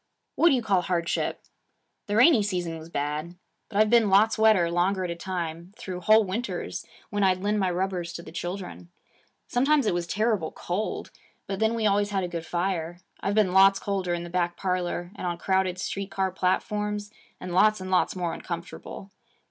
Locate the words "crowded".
15.37-15.77